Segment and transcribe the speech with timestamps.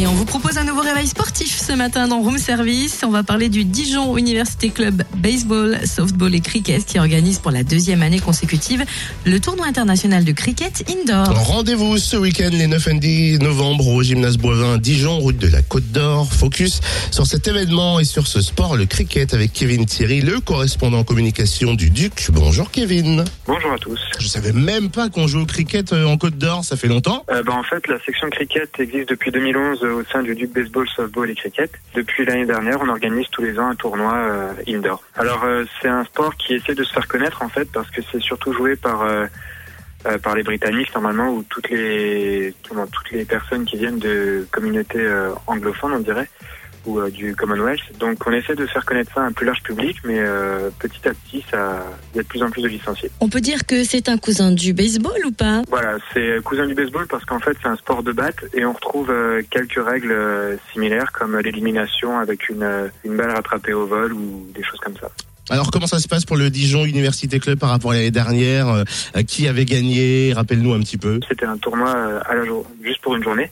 [0.00, 3.02] Et on vous propose un nouveau réveil sportif ce matin dans Room Service.
[3.04, 7.64] On va parler du Dijon Université Club Baseball, Softball et Cricket qui organise pour la
[7.64, 8.84] deuxième année consécutive
[9.26, 11.34] le tournoi international de cricket indoor.
[11.48, 15.62] Rendez-vous ce week-end, les 9 et 10 novembre, au gymnase Boivin, Dijon, route de la
[15.62, 16.32] Côte d'Or.
[16.32, 21.02] Focus sur cet événement et sur ce sport, le cricket, avec Kevin Thierry, le correspondant
[21.02, 22.28] communication du Duc.
[22.30, 23.24] Bonjour Kevin.
[23.48, 23.98] Bonjour à tous.
[24.20, 27.24] Je savais même pas qu'on joue au cricket euh, en Côte d'Or, ça fait longtemps.
[27.32, 30.88] Euh, bah, en fait, la section cricket existe depuis 2011 au sein du Duc Baseball,
[30.88, 31.70] Softball et Cricket.
[31.94, 35.02] Depuis l'année dernière, on organise tous les ans un tournoi euh, indoor.
[35.16, 38.00] Alors, euh, c'est un sport qui essaie de se faire connaître en fait parce que
[38.10, 39.26] c'est surtout joué par euh,
[40.06, 45.00] euh, par les Britanniques normalement ou toutes les toutes les personnes qui viennent de communautés
[45.00, 46.28] euh, anglophones, on dirait
[46.88, 47.80] ou euh, du Commonwealth.
[48.00, 51.06] Donc on essaie de faire connaître ça à un plus large public, mais euh, petit
[51.06, 53.10] à petit, ça, il y a de plus en plus de licenciés.
[53.20, 55.62] On peut dire que c'est un cousin du baseball ou pas?
[55.68, 58.72] Voilà, c'est cousin du baseball parce qu'en fait c'est un sport de batte et on
[58.72, 63.86] retrouve euh, quelques règles euh, similaires comme l'élimination avec une, euh, une balle rattrapée au
[63.86, 65.10] vol ou des choses comme ça.
[65.50, 68.68] Alors comment ça se passe pour le Dijon Université Club par rapport à l'année dernière?
[68.68, 70.32] Euh, Qui avait gagné?
[70.34, 71.20] Rappelle-nous un petit peu.
[71.26, 73.50] C'était un tournoi euh, à la jour, juste pour une journée.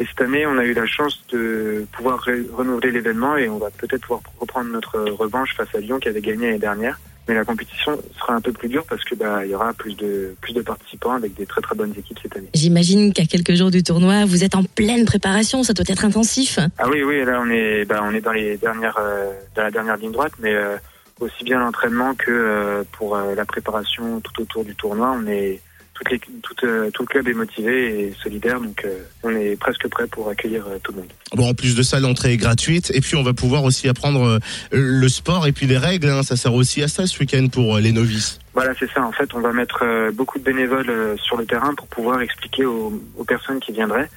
[0.00, 3.58] Et cette année, on a eu la chance de pouvoir ré- renouveler l'événement et on
[3.58, 7.00] va peut-être pouvoir reprendre notre revanche face à Lyon qui avait gagné l'année dernière.
[7.26, 9.94] Mais la compétition sera un peu plus dure parce que bah il y aura plus
[9.94, 12.48] de plus de participants avec des très très bonnes équipes cette année.
[12.54, 16.58] J'imagine qu'à quelques jours du tournoi, vous êtes en pleine préparation, ça doit être intensif.
[16.78, 19.70] Ah oui, oui, là on est, bah, on est dans les dernières, euh, dans la
[19.70, 20.76] dernière ligne droite, mais euh,
[21.20, 25.60] aussi bien l'entraînement que euh, pour euh, la préparation tout autour du tournoi, on est,
[25.98, 29.56] toutes les, tout, euh, tout le club est motivé et solidaire, donc euh, on est
[29.58, 31.08] presque prêt pour accueillir euh, tout le monde.
[31.34, 32.90] Bon, en plus de ça, l'entrée est gratuite.
[32.94, 34.38] Et puis, on va pouvoir aussi apprendre euh,
[34.72, 36.08] le sport et puis les règles.
[36.08, 36.22] hein.
[36.22, 38.38] Ça sert aussi à ça ce week-end pour euh, les novices.
[38.54, 39.04] Voilà, c'est ça.
[39.04, 43.00] En fait, on va mettre beaucoup de bénévoles sur le terrain pour pouvoir expliquer aux,
[43.16, 44.08] aux personnes qui viendraient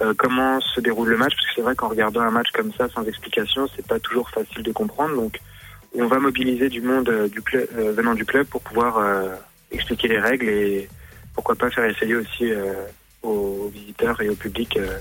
[0.00, 2.72] euh, comment se déroule le match, parce que c'est vrai qu'en regardant un match comme
[2.78, 5.16] ça sans explication, c'est pas toujours facile de comprendre.
[5.16, 5.40] Donc,
[5.98, 9.28] on va mobiliser du monde du club, euh, venant du club pour pouvoir euh,
[9.72, 10.88] expliquer les règles et
[11.34, 12.72] pourquoi pas faire essayer aussi euh,
[13.22, 14.98] aux visiteurs et au public euh,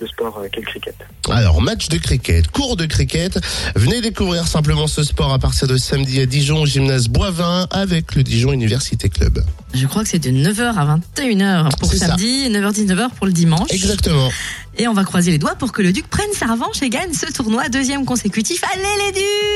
[0.00, 0.94] le sport euh, qu'est le cricket.
[1.30, 3.38] Alors, match de cricket, cours de cricket.
[3.76, 8.14] Venez découvrir simplement ce sport à partir de samedi à Dijon au gymnase Boivin avec
[8.14, 9.44] le Dijon Université Club.
[9.72, 12.08] Je crois que c'est de 9h à 21h pour ça.
[12.08, 13.70] samedi, 9h-19h pour le dimanche.
[13.70, 14.30] Exactement.
[14.76, 17.12] Et on va croiser les doigts pour que le Duc prenne sa revanche et gagne
[17.12, 18.62] ce tournoi deuxième consécutif.
[18.72, 19.54] Allez les Ducs